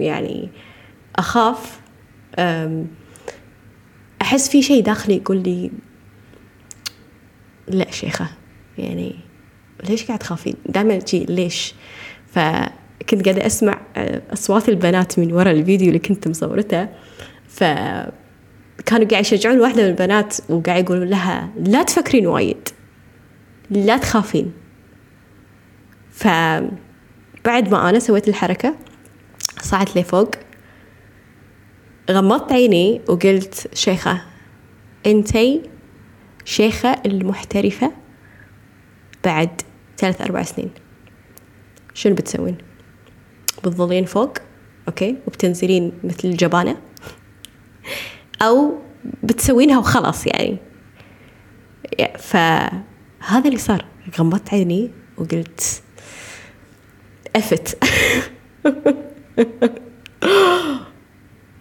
ويعني 0.00 0.50
أخاف 1.18 1.80
أحس 4.22 4.48
في 4.48 4.62
شيء 4.62 4.82
داخلي 4.82 5.16
يقول 5.16 5.42
لي 5.42 5.70
لا 7.68 7.90
شيخة 7.90 8.28
يعني 8.78 9.16
ليش 9.88 10.04
قاعد 10.04 10.18
تخافين؟ 10.18 10.54
دائما 10.66 10.98
تجي 10.98 11.24
ليش؟ 11.24 11.74
فكنت 12.32 13.24
قاعدة 13.24 13.46
أسمع 13.46 13.80
أصوات 14.32 14.68
البنات 14.68 15.18
من 15.18 15.32
وراء 15.32 15.54
الفيديو 15.54 15.88
اللي 15.88 15.98
كنت 15.98 16.28
مصورته 16.28 16.88
ف 17.48 17.64
كانوا 18.86 19.08
قاعد 19.08 19.24
يشجعون 19.24 19.60
واحدة 19.60 19.82
من 19.82 19.88
البنات 19.88 20.36
وقاعد 20.48 20.84
يقولون 20.84 21.08
لها 21.08 21.50
لا 21.56 21.82
تفكرين 21.82 22.26
وايد 22.26 22.68
لا 23.70 23.96
تخافين. 23.96 24.52
فبعد 26.10 27.68
ما 27.70 27.90
أنا 27.90 27.98
سويت 27.98 28.28
الحركة 28.28 28.74
صعدت 29.62 29.96
لي 29.96 30.02
فوق 30.02 30.30
غمضت 32.10 32.52
عيني 32.52 33.00
وقلت 33.08 33.68
شيخة 33.74 34.22
انتي 35.06 35.62
شيخة 36.44 36.96
المحترفة 37.06 37.92
بعد 39.24 39.62
ثلاث 39.98 40.20
أربع 40.20 40.42
سنين. 40.42 40.70
شنو 41.94 42.14
بتسوين؟ 42.14 42.56
بتظلين 43.64 44.04
فوق 44.04 44.32
okay؟ 44.88 45.16
وبتنزلين 45.26 45.92
مثل 46.04 46.28
الجبانة؟ 46.28 46.76
أو 48.42 48.78
بتسوينها 49.22 49.78
وخلاص 49.78 50.26
يعني؟ 50.26 50.56
فهذا 52.18 53.44
اللي 53.44 53.58
صار. 53.58 53.84
غمضت 54.18 54.54
عيني 54.54 54.90
وقلت 55.18 55.82
أفت. 57.36 57.84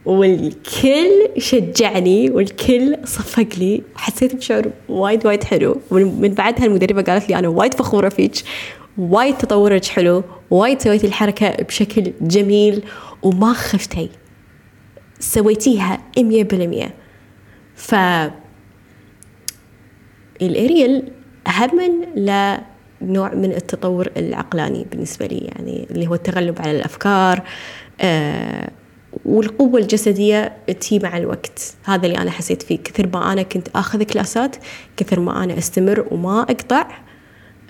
والكل 0.05 1.29
شجعني 1.37 2.29
والكل 2.29 2.97
صفق 3.03 3.47
لي 3.57 3.83
حسيت 3.95 4.35
بشعور 4.35 4.63
وايد 4.89 5.25
وايد 5.25 5.43
حلو. 5.43 5.81
ومن 5.91 6.33
بعدها 6.33 6.65
المدربة 6.65 7.01
قالت 7.01 7.29
لي 7.29 7.39
أنا 7.39 7.47
وايد 7.47 7.73
فخورة 7.73 8.09
فيك. 8.09 8.33
وايد 8.97 9.37
تطورك 9.37 9.85
حلو. 9.85 10.23
وايد 10.51 10.81
سويتي 10.81 11.07
الحركة 11.07 11.63
بشكل 11.63 12.13
جميل. 12.21 12.83
وما 13.23 13.53
خفتي. 13.53 14.09
سويتيها 15.19 16.01
مية 16.17 16.43
بالمية. 16.43 16.93
ف 17.75 17.95
الأريال 20.41 21.11
هم 21.47 22.05
لنوع 22.15 23.33
من 23.33 23.51
التطور 23.51 24.09
العقلاني 24.17 24.85
بالنسبة 24.91 25.25
لي. 25.25 25.37
يعني 25.37 25.87
اللي 25.91 26.07
هو 26.07 26.13
التغلب 26.13 26.61
على 26.61 26.71
الأفكار 26.71 27.41
آه 28.01 28.69
والقوة 29.25 29.79
الجسدية 29.79 30.57
تي 30.79 30.99
مع 30.99 31.17
الوقت. 31.17 31.73
هذا 31.83 32.05
اللي 32.05 32.17
أنا 32.17 32.31
حسيت 32.31 32.63
فيه. 32.63 32.77
كثر 32.77 33.09
ما 33.13 33.33
أنا 33.33 33.41
كنت 33.43 33.67
أخذ 33.75 34.03
كلاسات 34.03 34.55
كثر 34.97 35.19
ما 35.19 35.43
أنا 35.43 35.57
أستمر 35.57 36.07
وما 36.11 36.41
أقطع 36.41 36.87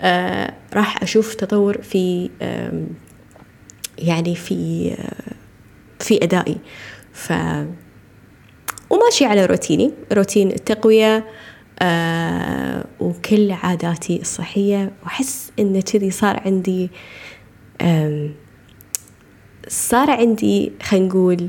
آه 0.00 0.54
راح 0.74 1.02
أشوف 1.02 1.34
تطور 1.34 1.82
في 1.82 2.30
آه 2.42 2.84
يعني 3.98 4.34
في 4.34 4.90
آه 4.98 5.34
في 6.04 6.24
أدائي. 6.24 6.56
ف 7.12 7.32
وماشي 8.90 9.24
على 9.24 9.46
روتيني. 9.46 9.92
روتين 10.12 10.50
التقوية 10.50 11.24
آه 11.80 12.84
وكل 13.00 13.52
عاداتي 13.52 14.20
الصحية. 14.20 14.92
وأحس 15.02 15.52
إن 15.58 15.80
كذي 15.80 16.10
صار 16.10 16.40
عندي 16.44 16.90
آه 17.80 18.28
صار 19.68 20.10
عندي 20.10 20.72
خلينا 20.82 21.06
نقول 21.06 21.48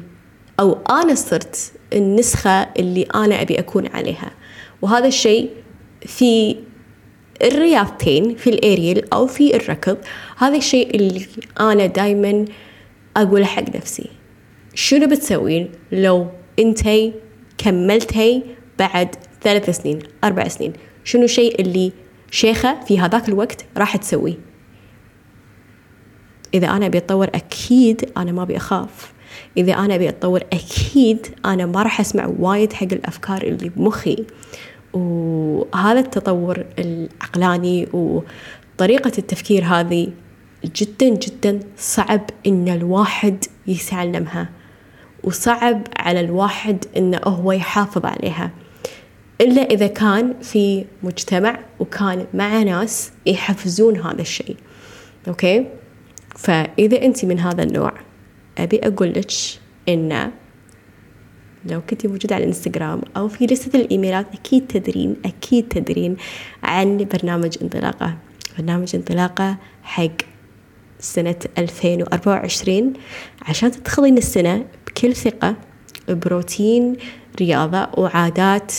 أو 0.60 0.78
أنا 0.90 1.16
صرت 1.16 1.72
النسخة 1.94 2.70
اللي 2.80 3.04
أنا 3.04 3.42
أبي 3.42 3.60
أكون 3.60 3.88
عليها. 3.88 4.32
وهذا 4.82 5.08
الشيء 5.08 5.50
في 6.02 6.56
الرياضتين 7.44 8.36
في 8.36 8.50
الاريل 8.50 9.06
أو 9.14 9.28
في 9.28 9.56
الركض 9.56 9.98
هذا 10.38 10.58
الشيء 10.58 10.96
اللي 10.96 11.26
أنا 11.60 11.86
دايما 11.86 12.46
أقوله 13.18 13.46
حق 13.46 13.76
نفسي. 13.76 14.10
شنو 14.74 15.08
بتسوين 15.08 15.70
لو 15.92 16.28
أنتي 16.60 17.14
كملتي 17.58 18.44
بعد 18.80 19.16
ثلاث 19.42 19.70
سنين 19.70 20.00
أربع 20.24 20.48
سنين؟ 20.48 20.74
شنو 21.04 21.24
الشيء 21.24 21.62
اللي 21.62 21.92
شيخة 22.32 22.84
في 22.88 23.00
هذاك 23.00 23.30
الوقت 23.30 23.66
راح 23.78 23.98
تسويه؟ 23.98 24.47
إذا 26.54 26.68
أنا 26.68 26.86
أبي 26.86 26.98
أتطور 26.98 27.28
أكيد 27.36 28.10
أنا 28.18 28.32
ما 28.32 28.44
أبي 28.44 28.58
أخاف. 28.58 29.14
إذا 29.58 29.74
أنا 29.74 29.96
أبي 29.96 30.10
أتطور 30.10 30.42
أكيد 30.54 31.28
أنا 31.46 31.66
ما 31.66 31.84
راح 31.84 32.00
أسمع 32.00 32.34
وايد 32.40 32.74
حق 32.74 32.88
الأفكار 32.92 33.42
اللي 33.42 33.70
بمخي. 33.70 34.26
وهذا 34.94 36.00
التطور 36.00 36.66
العقلاني 36.80 37.88
وطريقة 37.94 39.12
التفكير 39.18 39.64
هذه 39.64 40.08
جدا 40.66 41.10
جدا 41.10 41.60
صعب 41.78 42.22
إن 42.48 42.70
الواحد 42.70 43.46
يتعلمها 43.68 44.50
وصعب 45.24 45.82
على 45.98 46.20
الواحد 46.20 46.86
إنه 46.98 47.18
هو 47.18 47.52
يحافظ 47.52 48.06
عليها. 48.06 48.52
إلا 49.42 49.62
إذا 49.62 49.88
كان 49.88 50.34
في 50.42 50.86
مجتمع 51.04 51.60
وكان 51.80 52.26
مع 52.34 52.64
ناس 52.64 53.12
يحفزون 53.26 54.02
هذا 54.02 54.22
الشيء. 54.22 54.56
أوكي؟ 55.28 55.66
فإذا 56.38 57.02
أنت 57.02 57.26
من 57.26 57.40
هذا 57.40 57.64
النوع 57.64 57.94
أبي 58.58 58.80
أقول 58.84 59.14
لك 59.14 59.32
إن 59.90 60.32
لو 61.66 61.82
كنت 61.82 62.08
موجودة 62.08 62.36
على 62.36 62.44
الإنستغرام 62.44 63.02
أو 63.18 63.28
في 63.28 63.46
لستة 63.46 63.78
الإيميلات 63.78 64.26
أكيد 64.34 64.68
تدرين 64.68 65.16
أكيد 65.26 65.68
تدرين 65.68 66.18
عن 66.64 66.98
برنامج 66.98 67.58
انطلاقة. 67.62 68.18
برنامج 68.58 68.96
انطلاقة 68.96 69.58
حق 69.84 70.18
سنة 71.00 71.36
2024 71.58 72.94
عشان 73.42 73.72
تدخلين 73.72 74.18
السنة 74.18 74.66
بكل 74.88 75.16
ثقة 75.16 75.56
بروتين 76.10 76.96
رياضة 77.40 77.88
وعادات 77.98 78.74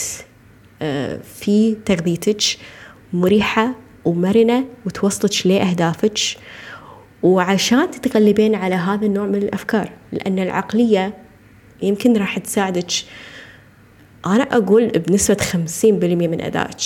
آه، 0.81 1.19
في 1.39 1.75
تغذيتك 1.85 2.41
مريحة 3.13 3.75
ومرنة 4.05 4.65
وتوصلك 4.85 5.47
لأهدافك. 5.47 6.19
وعشان 7.23 7.91
تتغلبين 7.91 8.55
على 8.55 8.75
هذا 8.75 9.05
النوع 9.05 9.25
من 9.25 9.35
الأفكار 9.35 9.89
لأن 10.11 10.39
العقلية 10.39 11.17
يمكن 11.81 12.17
راح 12.17 12.37
تساعدك. 12.37 12.91
أنا 14.25 14.43
أقول 14.43 14.89
بنسبة 14.89 15.37
خمسين 15.37 15.99
بالمية 15.99 16.27
من 16.27 16.41
أدائك. 16.41 16.81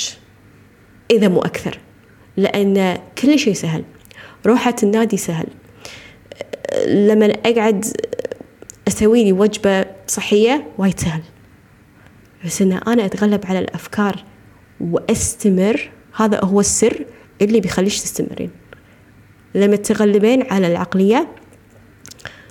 إذا 1.11 1.27
مو 1.27 1.39
أكثر. 1.39 1.79
لأن 2.37 2.97
كل 3.21 3.39
شيء 3.39 3.53
سهل. 3.53 3.83
روحة 4.45 4.75
النادي 4.83 5.17
سهل. 5.17 5.47
لما 6.87 7.25
أقعد 7.25 7.85
أسوي 8.87 9.23
لي 9.23 9.31
وجبة 9.31 9.85
صحية 10.07 10.67
وايد 10.77 10.99
سهل. 10.99 11.21
بس 12.45 12.61
إن 12.61 12.71
أنا 12.71 13.05
أتغلب 13.05 13.45
على 13.45 13.59
الأفكار 13.59 14.23
وأستمر 14.81 15.89
هذا 16.15 16.43
هو 16.43 16.59
السر 16.59 17.05
اللي 17.41 17.59
بيخليش 17.59 18.01
تستمرين. 18.01 18.62
لما 19.55 19.75
تغلبين 19.75 20.51
على 20.51 20.67
العقلية 20.67 21.27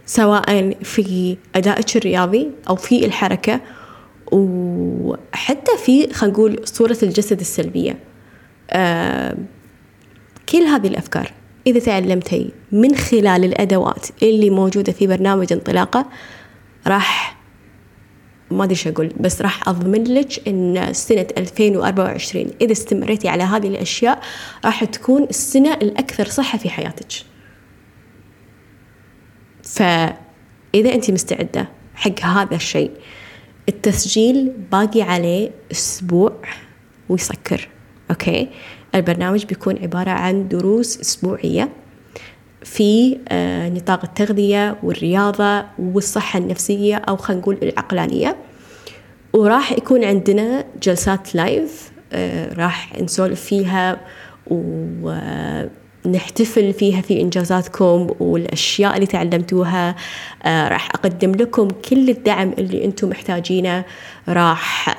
سواء 0.07 0.77
في 0.83 1.37
أدائك 1.55 1.97
الرياضي 1.97 2.51
أو 2.69 2.77
في 2.77 3.07
الحركة 3.07 3.61
وحتى 4.33 5.77
في 5.85 6.13
خلينا 6.13 6.37
نقول 6.37 6.61
صورة 6.65 6.99
الجسد 7.03 7.41
السلبية. 7.41 7.99
آه 8.71 9.37
كل 10.49 10.59
هذه 10.59 10.87
الأفكار 10.87 11.33
إذا 11.67 11.81
تعلمتي 11.81 12.51
من 12.73 12.95
خلال 12.97 13.45
الأدوات 13.45 14.07
اللي 14.23 14.51
موجودة 14.51 14.93
في 14.93 15.07
برنامج 15.07 15.53
انطلاقة 15.53 16.07
راح 16.87 17.42
ما 18.53 18.65
أدري 18.65 18.77
أقول 18.87 19.13
بس 19.21 19.43
راح 19.43 19.69
أضمن 19.69 20.05
لك 20.05 20.49
إن 20.49 20.93
سنة 20.93 21.27
2024 21.39 22.47
إذا 22.61 22.73
استمريتي 22.73 23.29
على 23.29 23.43
هذه 23.43 23.69
الأشياء 23.69 24.21
راح 24.65 24.85
تكون 24.85 25.23
السنة 25.23 25.75
الأكثر 25.75 26.29
صحة 26.29 26.59
في 26.59 26.71
حياتك. 26.71 27.13
فإذا 29.63 30.95
انت 30.95 31.11
مستعدة 31.11 31.69
حق 31.95 32.21
هذا 32.21 32.55
الشيء 32.55 32.91
التسجيل 33.69 34.53
باقي 34.73 35.03
عليه 35.03 35.51
أسبوع 35.73 36.33
ويسكر 37.09 37.69
okay؟ 38.11 38.49
البرنامج 38.95 39.45
بيكون 39.45 39.79
عبارة 39.79 40.11
عن 40.11 40.49
دروس 40.49 41.01
أسبوعية. 41.01 41.69
في 42.65 43.19
آه، 43.29 43.69
نطاق 43.69 44.05
التغذية 44.05 44.77
والرياضة 44.83 45.65
والصحة 45.79 46.39
النفسية 46.39 46.97
أو 46.97 47.17
خلينا 47.17 47.43
نقول 47.43 47.59
العقلانية. 47.63 48.37
وراح 49.33 49.73
يكون 49.73 50.05
عندنا 50.05 50.65
جلسات 50.83 51.35
live 51.35 51.93
آه، 52.13 52.55
راح 52.55 53.01
نسولف 53.01 53.41
فيها 53.41 54.01
ونحتفل 56.07 56.73
فيها 56.73 57.01
في 57.01 57.21
إنجازاتكم 57.21 58.07
والأشياء 58.21 58.95
اللي 58.95 59.07
تعلمتوها. 59.07 59.97
آه، 60.43 60.69
راح 60.69 60.89
أقدم 60.95 61.33
لكم 61.33 61.69
كل 61.69 62.11
الدعم 62.11 62.53
اللي 62.59 62.85
أنتم 62.85 63.09
محتاجينه. 63.09 63.85
راح 64.29 64.97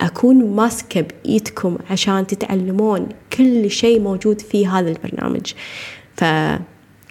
أكون 0.00 0.56
ماسكة 0.56 1.00
بإيدكم 1.00 1.78
عشان 1.90 2.26
تتعلمون 2.26 3.08
كل 3.36 3.70
شيء 3.70 4.00
موجود 4.00 4.40
في 4.40 4.66
هذا 4.66 4.90
البرنامج. 4.90 5.52
ف 6.16 6.24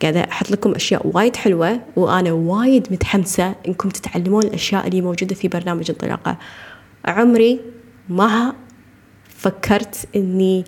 قاعدة 0.04 0.22
أحط 0.32 0.52
لكم 0.52 0.76
أشياء 0.76 1.08
وايد 1.14 1.36
حلوة 1.36 1.80
وأنا 1.96 2.32
وايد 2.32 2.88
متحمسة 2.92 3.56
إنكم 3.68 3.90
تتعلمون 3.90 4.44
الأشياء 4.44 4.88
اللي 4.88 5.02
موجودة 5.02 5.36
في 5.36 5.48
برنامج 5.48 5.92
انطلاقة 5.92 6.38
عمري 7.06 7.60
ما 8.10 8.54
فكرت 9.30 10.08
إني 10.16 10.66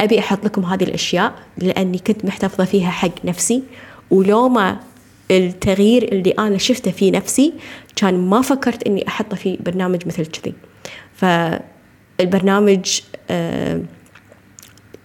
أبي 0.00 0.18
أحط 0.18 0.44
لكم 0.44 0.64
هذه 0.64 0.84
الأشياء 0.84 1.34
لأني 1.58 1.98
كنت 1.98 2.24
محتفظة 2.24 2.64
فيها 2.64 2.90
حق 2.90 3.24
نفسي. 3.24 3.62
ولو 4.10 4.48
ما 4.48 4.80
التغيير 5.30 6.02
اللي 6.02 6.30
أنا 6.30 6.58
شفته 6.58 6.90
في 6.90 7.10
نفسي 7.10 7.52
كان 7.96 8.14
ما 8.14 8.42
فكرت 8.42 8.82
إني 8.82 9.08
أحطه 9.08 9.36
في 9.36 9.58
برنامج 9.60 10.06
مثل 10.06 10.26
كذي. 10.26 10.54
فالبرنامج 11.14 13.00
آه، 13.30 13.80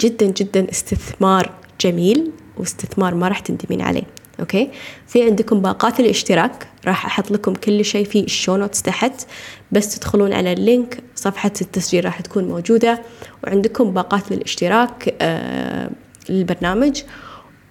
جدا 0.01 0.25
جدا 0.25 0.69
استثمار 0.71 1.51
جميل. 1.81 2.31
واستثمار 2.59 3.15
ما 3.15 3.27
راح 3.27 3.39
تندمين 3.39 3.81
عليه 3.81 4.03
okay؟ 4.39 4.69
في 5.07 5.23
عندكم 5.23 5.61
باقات 5.61 5.99
الاشتراك 5.99 6.67
راح 6.87 7.05
أحط 7.05 7.31
لكم 7.31 7.53
كل 7.53 7.85
شيء 7.85 8.05
في 8.05 8.19
ال 8.19 8.26
show 8.26 8.55
notes 8.55 8.81
تحت 8.81 9.27
بس 9.71 9.99
تدخلون 9.99 10.33
على 10.33 10.53
ال 10.53 10.63
link 10.63 11.03
صفحة 11.15 11.51
التسجيل 11.61 12.05
راح 12.05 12.21
تكون 12.21 12.43
موجودة 12.43 13.01
وعندكم 13.43 13.91
باقات 13.91 14.31
للاشتراك 14.31 15.15
آه 15.21 15.89
للبرنامج 16.29 17.01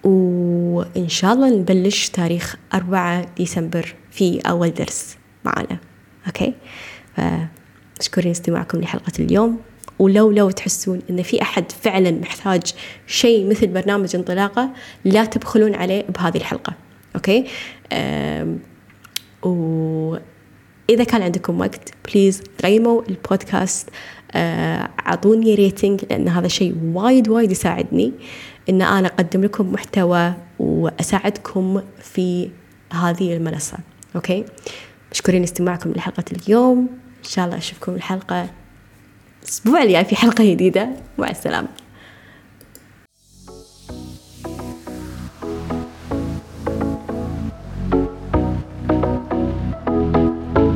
وإن 0.03 1.09
شاء 1.09 1.33
الله 1.33 1.49
نبلش 1.49 2.09
تاريخ 2.09 2.55
أربعة 2.73 3.25
ديسمبر 3.37 3.95
في 4.11 4.39
أول 4.39 4.73
درس 4.73 5.17
معنا 5.45 5.77
okay؟ 6.27 6.53
فمشكورين 7.17 8.31
استماعكم 8.31 8.81
لحلقة 8.81 9.11
اليوم. 9.19 9.59
ولو 9.99 10.31
لو 10.31 10.49
تحسون 10.49 11.01
إن 11.09 11.21
في 11.21 11.41
أحد 11.41 11.71
فعلا 11.71 12.11
محتاج 12.11 12.61
شيء 13.07 13.49
مثل 13.49 13.67
برنامج 13.67 14.15
انطلاقة 14.15 14.69
لا 15.05 15.25
تبخلون 15.25 15.75
عليه 15.75 16.05
بهذه 16.09 16.37
الحلقة. 16.37 16.73
okay؟ 17.15 17.45
واذا 19.43 21.03
كان 21.03 21.21
عندكم 21.21 21.59
وقت 21.59 21.93
please 22.07 22.41
قيموا 22.63 23.01
البودكاست. 23.09 23.89
آه، 24.31 24.89
أعطوني 25.07 25.55
rating 25.55 26.01
لأن 26.09 26.27
هذا 26.27 26.47
شيء 26.47 26.75
وايد 26.93 27.29
وايد 27.29 27.51
يساعدني 27.51 28.13
إن 28.69 28.81
أنا 28.81 29.07
أقدم 29.07 29.43
لكم 29.43 29.73
محتوى 29.73 30.33
وأساعدكم 30.59 31.81
في 32.01 32.49
هذه 32.93 33.33
المنصة. 33.37 33.77
okay؟ 34.15 34.45
مشكورين 35.11 35.43
استماعكم 35.43 35.91
لحلقة 35.91 36.23
اليوم. 36.31 36.77
إن 37.19 37.29
شاء 37.29 37.45
الله 37.45 37.57
أشوفكم 37.57 37.95
الحلقة 37.95 38.49
الأسبوع 39.43 39.83
الجاي 39.83 40.05
في 40.05 40.15
حلقة 40.15 40.51
جديدة. 40.51 40.89
مع 41.17 41.29
السلامة. 41.29 41.67